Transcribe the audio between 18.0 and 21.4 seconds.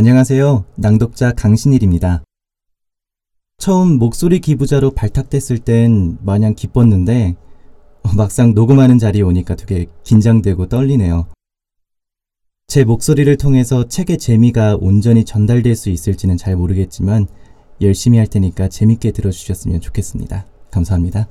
할 테니까 재밌게 들어주셨으면 좋겠습니다. 감사합니다.